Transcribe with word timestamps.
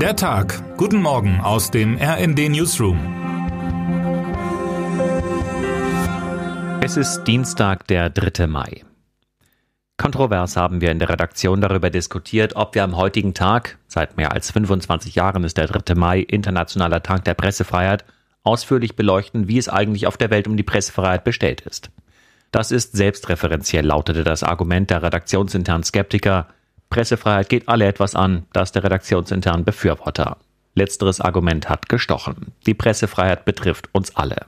Der 0.00 0.14
Tag. 0.14 0.76
Guten 0.76 1.00
Morgen 1.00 1.40
aus 1.40 1.70
dem 1.70 1.96
RND 1.96 2.50
Newsroom. 2.50 2.98
Es 6.82 6.98
ist 6.98 7.24
Dienstag, 7.24 7.86
der 7.86 8.10
3. 8.10 8.46
Mai. 8.46 8.84
Kontrovers 9.96 10.58
haben 10.58 10.82
wir 10.82 10.90
in 10.90 10.98
der 10.98 11.08
Redaktion 11.08 11.62
darüber 11.62 11.88
diskutiert, 11.88 12.56
ob 12.56 12.74
wir 12.74 12.84
am 12.84 12.98
heutigen 12.98 13.32
Tag, 13.32 13.78
seit 13.88 14.18
mehr 14.18 14.32
als 14.32 14.50
25 14.50 15.14
Jahren 15.14 15.44
ist 15.44 15.56
der 15.56 15.66
3. 15.66 15.94
Mai 15.94 16.20
Internationaler 16.20 17.02
Tag 17.02 17.24
der 17.24 17.32
Pressefreiheit, 17.32 18.04
ausführlich 18.42 18.96
beleuchten, 18.96 19.48
wie 19.48 19.56
es 19.56 19.70
eigentlich 19.70 20.06
auf 20.06 20.18
der 20.18 20.28
Welt 20.28 20.46
um 20.46 20.58
die 20.58 20.62
Pressefreiheit 20.62 21.24
bestellt 21.24 21.62
ist. 21.62 21.90
Das 22.50 22.70
ist 22.70 22.94
selbstreferenziell, 22.94 23.86
lautete 23.86 24.24
das 24.24 24.42
Argument 24.42 24.90
der 24.90 25.02
redaktionsinternen 25.02 25.84
Skeptiker. 25.84 26.48
Pressefreiheit 26.90 27.48
geht 27.48 27.68
alle 27.68 27.86
etwas 27.86 28.14
an, 28.14 28.46
das 28.52 28.72
der 28.72 28.84
redaktionsinternen 28.84 29.64
Befürworter. 29.64 30.38
Letzteres 30.74 31.20
Argument 31.20 31.68
hat 31.68 31.88
gestochen. 31.88 32.52
Die 32.66 32.74
Pressefreiheit 32.74 33.44
betrifft 33.44 33.88
uns 33.92 34.14
alle. 34.14 34.46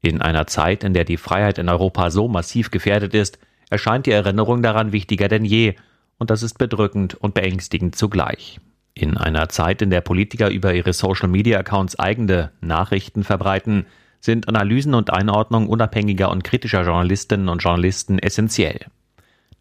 In 0.00 0.20
einer 0.20 0.46
Zeit, 0.46 0.82
in 0.82 0.94
der 0.94 1.04
die 1.04 1.16
Freiheit 1.16 1.58
in 1.58 1.68
Europa 1.68 2.10
so 2.10 2.26
massiv 2.26 2.70
gefährdet 2.70 3.14
ist, 3.14 3.38
erscheint 3.70 4.06
die 4.06 4.10
Erinnerung 4.10 4.62
daran 4.62 4.92
wichtiger 4.92 5.28
denn 5.28 5.44
je, 5.44 5.74
und 6.18 6.30
das 6.30 6.42
ist 6.42 6.58
bedrückend 6.58 7.14
und 7.14 7.34
beängstigend 7.34 7.96
zugleich. 7.96 8.60
In 8.94 9.16
einer 9.16 9.48
Zeit, 9.48 9.80
in 9.80 9.90
der 9.90 10.00
Politiker 10.02 10.50
über 10.50 10.74
ihre 10.74 10.92
Social-Media-Accounts 10.92 11.98
eigene 11.98 12.50
Nachrichten 12.60 13.24
verbreiten, 13.24 13.86
sind 14.20 14.48
Analysen 14.48 14.94
und 14.94 15.10
Einordnung 15.12 15.68
unabhängiger 15.68 16.30
und 16.30 16.44
kritischer 16.44 16.82
Journalistinnen 16.82 17.48
und 17.48 17.62
Journalisten 17.62 18.18
essentiell. 18.18 18.86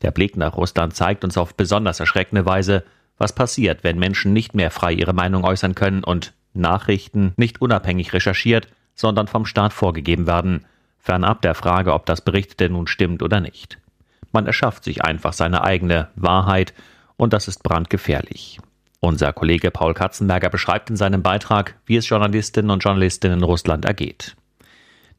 Der 0.01 0.11
Blick 0.11 0.37
nach 0.37 0.57
Russland 0.57 0.95
zeigt 0.95 1.23
uns 1.23 1.37
auf 1.37 1.55
besonders 1.55 1.99
erschreckende 1.99 2.45
Weise, 2.45 2.83
was 3.17 3.33
passiert, 3.33 3.83
wenn 3.83 3.99
Menschen 3.99 4.33
nicht 4.33 4.55
mehr 4.55 4.71
frei 4.71 4.93
ihre 4.93 5.13
Meinung 5.13 5.43
äußern 5.43 5.75
können 5.75 6.03
und 6.03 6.33
Nachrichten 6.53 7.33
nicht 7.37 7.61
unabhängig 7.61 8.13
recherchiert, 8.13 8.67
sondern 8.95 9.27
vom 9.27 9.45
Staat 9.45 9.73
vorgegeben 9.73 10.27
werden, 10.27 10.65
fernab 10.99 11.41
der 11.41 11.55
Frage, 11.55 11.93
ob 11.93 12.05
das 12.05 12.21
Berichtete 12.21 12.69
nun 12.69 12.87
stimmt 12.87 13.23
oder 13.23 13.39
nicht. 13.39 13.77
Man 14.31 14.47
erschafft 14.47 14.83
sich 14.83 15.03
einfach 15.03 15.33
seine 15.33 15.63
eigene 15.63 16.09
Wahrheit 16.15 16.73
und 17.17 17.33
das 17.33 17.47
ist 17.47 17.63
brandgefährlich. 17.63 18.59
Unser 18.99 19.33
Kollege 19.33 19.71
Paul 19.71 19.93
Katzenberger 19.93 20.49
beschreibt 20.49 20.89
in 20.89 20.95
seinem 20.95 21.23
Beitrag, 21.23 21.75
wie 21.85 21.95
es 21.95 22.07
Journalistinnen 22.07 22.69
und 22.69 22.83
Journalisten 22.83 23.31
in 23.31 23.43
Russland 23.43 23.85
ergeht. 23.85 24.35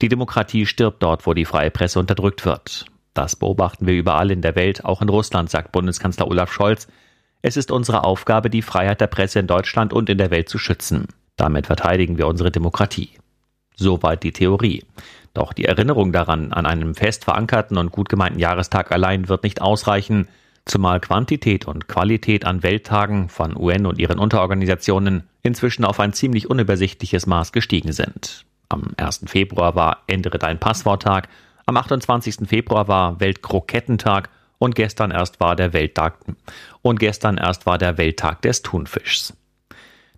Die 0.01 0.09
Demokratie 0.09 0.67
stirbt 0.67 1.03
dort, 1.03 1.27
wo 1.27 1.35
die 1.35 1.45
freie 1.45 1.71
Presse 1.71 1.99
unterdrückt 1.99 2.45
wird. 2.45 2.87
Das 3.15 3.37
beobachten 3.37 3.87
wir 3.87 3.95
überall 3.95 4.31
in 4.31 4.43
der 4.43 4.57
Welt, 4.57 4.85
auch 4.85 5.03
in 5.03 5.09
Russland, 5.09 5.51
sagt 5.51 5.73
Bundeskanzler 5.73 6.27
Olaf 6.29 6.53
Scholz. 6.53 6.89
Es 7.43 7.57
ist 7.57 7.71
unsere 7.71 8.05
Aufgabe, 8.05 8.51
die 8.51 8.63
Freiheit 8.63 9.01
der 9.01 9.09
Presse 9.09 9.41
in 9.41 9.47
Deutschland 9.47 9.93
und 9.93 10.09
in 10.09 10.19
der 10.19 10.31
Welt 10.31 10.49
zu 10.49 10.59
schützen. 10.59 11.09
Damit 11.37 11.67
verteidigen 11.67 12.19
wir 12.19 12.27
unsere 12.27 12.51
Demokratie. 12.51 13.11
Soweit 13.77 14.23
die 14.23 14.33
Theorie. 14.33 14.85
Doch 15.35 15.53
die 15.53 15.65
Erinnerung 15.65 16.13
daran 16.13 16.53
an 16.53 16.67
einem 16.67 16.95
fest 16.95 17.25
verankerten 17.25 17.79
und 17.79 17.91
gut 17.91 18.09
gemeinten 18.09 18.39
Jahrestag 18.39 18.93
allein 18.93 19.29
wird 19.29 19.45
nicht 19.45 19.61
ausreichen, 19.63 20.29
zumal 20.65 21.01
Quantität 21.01 21.67
und 21.67 21.89
Qualität 21.89 22.45
an 22.45 22.63
Welttagen 22.63 23.29
von 23.29 23.57
UN 23.57 23.87
und 23.87 23.99
ihren 23.99 24.19
Unterorganisationen 24.19 25.25
inzwischen 25.43 25.85
auf 25.85 26.01
ein 26.01 26.13
ziemlich 26.13 26.49
unübersichtliches 26.49 27.27
Maß 27.27 27.53
gestiegen 27.53 27.93
sind. 27.93 28.45
Am 28.69 28.93
1. 28.97 29.25
Februar 29.27 29.75
war 29.75 30.03
Ändere 30.07 30.39
dein 30.39 30.61
Passworttag, 30.61 31.29
am 31.67 31.77
28. 31.77 32.49
Februar 32.49 32.89
war 32.89 33.21
Weltkrokettentag 33.21 34.31
und 34.59 34.75
gestern 34.75 35.11
erst 35.11 35.41
war 35.41 35.57
der 35.57 35.73
Welttag 35.73 36.19
und 36.83 37.01
gestern 37.01 37.39
erst 37.39 37.67
war 37.67 37.79
der 37.79 37.99
Welttag 37.99 38.43
des 38.43 38.63
Thunfischs. 38.63 39.35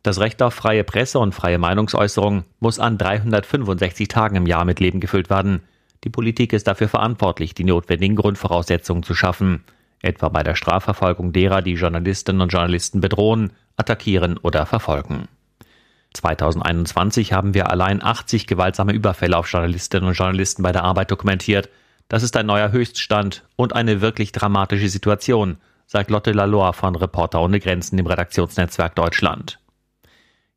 Das 0.02 0.20
Recht 0.20 0.42
auf 0.42 0.52
freie 0.52 0.84
Presse 0.84 1.18
und 1.18 1.34
freie 1.34 1.56
Meinungsäußerung 1.56 2.44
muss 2.60 2.78
an 2.78 2.98
365 2.98 4.06
Tagen 4.08 4.36
im 4.36 4.46
Jahr 4.46 4.66
mit 4.66 4.78
Leben 4.78 5.00
gefüllt 5.00 5.30
werden. 5.30 5.62
Die 6.04 6.10
Politik 6.10 6.52
ist 6.52 6.66
dafür 6.66 6.88
verantwortlich, 6.88 7.54
die 7.54 7.64
notwendigen 7.64 8.16
Grundvoraussetzungen 8.16 9.02
zu 9.02 9.14
schaffen, 9.14 9.64
etwa 10.02 10.28
bei 10.28 10.42
der 10.42 10.56
Strafverfolgung 10.56 11.33
derer, 11.33 11.62
die 11.62 11.72
Journalistinnen 11.72 12.42
und 12.42 12.52
Journalisten 12.52 13.00
bedrohen, 13.00 13.54
attackieren 13.78 14.36
oder 14.36 14.66
verfolgen. 14.66 15.27
2021 16.14 17.33
haben 17.33 17.55
wir 17.55 17.70
allein 17.70 18.02
80 18.02 18.47
gewaltsame 18.47 18.92
Überfälle 18.92 19.36
auf 19.36 19.51
Journalistinnen 19.51 20.08
und 20.08 20.14
Journalisten 20.14 20.63
bei 20.63 20.73
der 20.73 20.85
Arbeit 20.85 21.11
dokumentiert. 21.11 21.69
Das 22.08 22.23
ist 22.23 22.36
ein 22.36 22.47
neuer 22.47 22.73
Höchststand 22.73 23.45
und 23.57 23.75
eine 23.75 24.01
wirklich 24.01 24.33
dramatische 24.33 24.89
Situation, 24.89 25.58
sagt 25.86 26.11
Lotte 26.11 26.33
Laloy 26.33 26.73
von 26.73 26.95
Reporter 26.95 27.42
ohne 27.42 27.61
Grenzen 27.61 27.98
im 27.98 28.07
Redaktionsnetzwerk 28.07 28.95
Deutschland. 28.95 29.58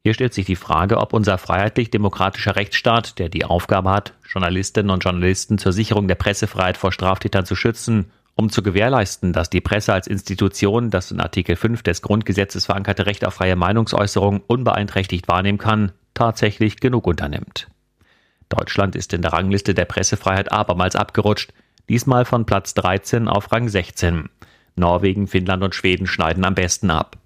Hier 0.04 0.14
stellt 0.14 0.34
sich 0.34 0.46
die 0.46 0.56
Frage, 0.56 1.00
ob 1.00 1.12
unser 1.12 1.38
freiheitlich-demokratischer 1.38 2.56
Rechtsstaat, 2.56 3.20
der 3.20 3.28
die 3.28 3.44
Aufgabe 3.44 3.92
hat, 3.92 4.14
Journalistinnen 4.30 4.92
und 4.92 5.04
Journalisten 5.04 5.58
zur 5.58 5.74
Sicherung 5.74 6.08
der 6.08 6.16
Pressefreiheit 6.16 6.78
vor 6.78 6.94
Straftätern 6.94 7.46
zu 7.46 7.56
schützen, 7.56 8.12
um 8.38 8.50
zu 8.52 8.62
gewährleisten, 8.62 9.34
dass 9.34 9.50
die 9.50 9.62
Presse 9.62 9.94
als 9.94 10.08
Institution 10.08 10.92
das 10.92 11.12
in 11.12 11.20
Artikel 11.20 11.56
5 11.56 11.82
des 11.82 12.04
Grundgesetzes 12.04 12.68
verankerte 12.68 13.08
Recht 13.08 13.26
auf 13.26 13.34
freie 13.34 13.56
Meinungsäußerung 13.56 14.42
unbeeinträchtigt 14.46 15.28
wahrnehmen 15.28 15.58
kann, 15.58 15.92
tatsächlich 16.14 16.78
genug 16.78 17.08
unternimmt. 17.08 17.68
Deutschland 18.50 18.96
ist 18.96 19.12
in 19.14 19.24
der 19.24 19.34
Rangliste 19.34 19.74
der 19.74 19.86
Pressefreiheit 19.86 20.52
abermals 20.52 20.96
abgerutscht, 20.96 21.52
diesmal 21.90 22.26
von 22.26 22.46
Platz 22.46 22.76
13 22.76 23.28
auf 23.28 23.52
Rang 23.52 23.68
16. 23.68 24.30
Norwegen, 24.76 25.26
Finnland 25.26 25.64
und 25.64 25.74
Schweden 25.74 26.06
schneiden 26.06 26.46
am 26.46 26.54
besten 26.54 26.92
ab. 26.92 27.18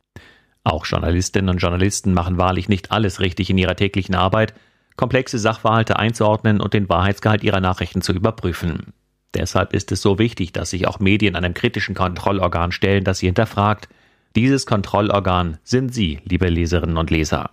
Auch 0.64 0.86
Journalistinnen 0.86 1.50
und 1.50 1.58
Journalisten 1.58 2.14
machen 2.14 2.38
wahrlich 2.38 2.70
nicht 2.70 2.92
alles 2.92 3.20
richtig 3.20 3.50
in 3.50 3.58
ihrer 3.58 3.76
täglichen 3.76 4.16
Arbeit, 4.16 4.54
komplexe 4.96 5.40
Sachverhalte 5.40 6.00
einzuordnen 6.00 6.62
und 6.62 6.74
den 6.74 6.88
Wahrheitsgehalt 6.88 7.44
ihrer 7.44 7.60
Nachrichten 7.60 8.02
zu 8.02 8.14
überprüfen. 8.14 8.94
Deshalb 9.34 9.74
ist 9.74 9.92
es 9.92 10.02
so 10.02 10.20
wichtig, 10.20 10.52
dass 10.52 10.72
sich 10.72 10.88
auch 10.88 11.00
Medien 11.00 11.36
einem 11.36 11.54
kritischen 11.54 11.96
Kontrollorgan 11.96 12.72
stellen, 12.72 13.04
das 13.04 13.20
sie 13.20 13.28
hinterfragt. 13.28 13.88
Dieses 14.36 14.66
Kontrollorgan 14.66 15.58
sind 15.64 15.94
Sie, 15.94 16.20
liebe 16.26 16.48
Leserinnen 16.48 16.98
und 16.98 17.10
Leser. 17.10 17.52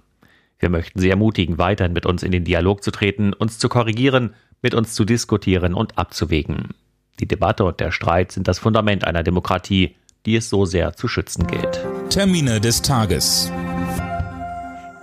Wir 0.59 0.71
möchten 0.71 0.99
Sie 0.99 1.11
ermutigen, 1.11 1.59
weiterhin 1.59 1.93
mit 1.93 2.07
uns 2.07 2.23
in 2.23 2.33
den 2.33 2.45
Dialog 2.45 2.83
zu 2.83 2.91
treten, 2.91 3.33
uns 3.33 3.59
zu 3.59 3.69
korrigieren, 3.69 4.35
mit 4.61 4.75
uns 4.75 4.95
zu 4.95 5.05
diskutieren 5.05 5.75
und 5.75 5.99
abzuwägen. 5.99 6.75
Die 7.21 7.29
Debatte 7.29 7.65
und 7.65 7.81
der 7.81 7.93
Streit 7.93 8.33
sind 8.33 8.49
das 8.49 8.59
Fundament 8.59 9.05
einer 9.05 9.23
Demokratie, 9.23 9.97
die 10.27 10.37
es 10.37 10.49
so 10.49 10.65
sehr 10.65 10.95
zu 10.95 11.09
schützen 11.09 11.47
gilt. 11.47 11.85
Termine 12.11 12.61
des 12.61 12.83
Tages. 12.83 13.53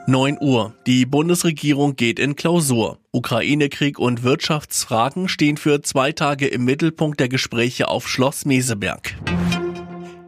9 0.08 0.38
Uhr. 0.40 0.76
Die 0.86 1.08
Bundesregierung 1.08 1.96
geht 1.96 2.20
in 2.20 2.36
Klausur. 2.36 3.00
Ukraine-Krieg 3.12 3.98
und 3.98 4.22
Wirtschaftsfragen 4.22 5.28
stehen 5.28 5.58
für 5.58 5.82
zwei 5.82 6.12
Tage 6.12 6.46
im 6.48 6.64
Mittelpunkt 6.64 7.20
der 7.20 7.28
Gespräche 7.28 7.88
auf 7.88 8.08
Schloss 8.08 8.46
Meseberg. 8.46 9.16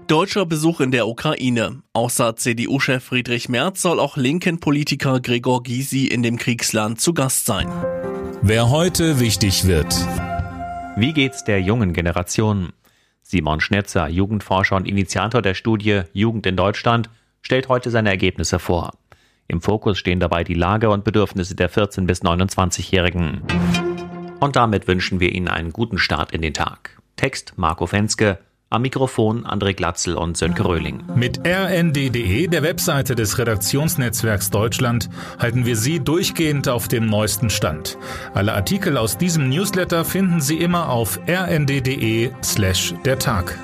Deutscher 0.08 0.48
Besuch 0.48 0.80
in 0.80 0.90
der 0.90 1.08
Ukraine. 1.08 1.84
Außer 1.94 2.36
CDU-Chef 2.36 3.04
Friedrich 3.04 3.50
Merz 3.50 3.84
soll 3.84 4.00
auch 4.00 4.18
linken 4.18 4.60
Politiker 4.60 5.20
Gregor 5.20 5.62
Gysi 5.62 6.08
in 6.08 6.24
dem 6.24 6.38
Kriegsland 6.38 7.00
zu 7.00 7.14
Gast 7.14 7.46
sein. 7.46 7.68
Wer 8.42 8.72
heute 8.72 9.20
wichtig 9.20 9.68
wird. 9.68 9.94
Wie 10.96 11.14
geht's 11.14 11.44
der 11.44 11.62
jungen 11.62 11.94
Generation? 11.94 12.74
Simon 13.22 13.60
Schnetzer, 13.60 14.08
Jugendforscher 14.08 14.78
und 14.78 14.88
Initiator 14.88 15.44
der 15.44 15.54
Studie 15.54 16.02
Jugend 16.14 16.48
in 16.48 16.56
Deutschland, 16.56 17.12
stellt 17.42 17.70
heute 17.70 17.92
seine 17.92 18.10
Ergebnisse 18.10 18.58
vor. 18.58 18.94
Im 19.48 19.62
Fokus 19.62 19.98
stehen 19.98 20.20
dabei 20.20 20.44
die 20.44 20.54
Lage 20.54 20.90
und 20.90 21.04
Bedürfnisse 21.04 21.56
der 21.56 21.70
14- 21.70 22.06
bis 22.06 22.22
29-Jährigen. 22.22 23.42
Und 24.40 24.56
damit 24.56 24.88
wünschen 24.88 25.20
wir 25.20 25.34
Ihnen 25.34 25.48
einen 25.48 25.72
guten 25.72 25.98
Start 25.98 26.32
in 26.32 26.42
den 26.42 26.54
Tag. 26.54 26.98
Text 27.16 27.54
Marco 27.56 27.88
Fenske, 27.88 28.40
am 28.70 28.82
Mikrofon 28.82 29.46
André 29.46 29.74
Glatzel 29.74 30.16
und 30.16 30.36
Sönke 30.36 30.66
Röhling. 30.66 31.02
Mit 31.16 31.40
rnd.de, 31.48 32.48
der 32.48 32.64
Webseite 32.64 33.16
des 33.16 33.38
Redaktionsnetzwerks 33.38 34.50
Deutschland, 34.50 35.10
halten 35.40 35.66
wir 35.66 35.78
Sie 35.78 36.02
durchgehend 36.02 36.68
auf 36.68 36.90
dem 36.90 37.08
neuesten 37.08 37.50
Stand. 37.50 37.98
Alle 38.34 38.54
Artikel 38.54 38.98
aus 38.98 39.18
diesem 39.18 39.48
Newsletter 39.50 40.04
finden 40.04 40.42
Sie 40.42 40.58
immer 40.58 40.90
auf 40.90 41.20
rnd.de 41.28 42.32
slash 42.44 42.94
der 43.06 43.18
Tag. 43.18 43.58